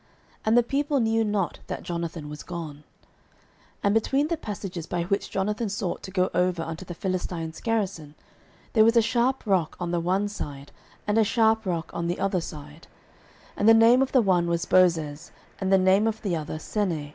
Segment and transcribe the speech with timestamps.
[0.43, 2.77] And the people knew not that Jonathan was gone.
[2.77, 2.83] 09:014:004
[3.83, 8.15] And between the passages, by which Jonathan sought to go over unto the Philistines' garrison,
[8.73, 10.71] there was a sharp rock on the one side,
[11.05, 12.87] and a sharp rock on the other side:
[13.55, 15.29] and the name of the one was Bozez,
[15.59, 17.09] and the name of the other Seneh.